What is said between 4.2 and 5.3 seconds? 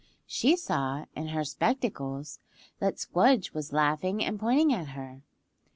and pointing at her.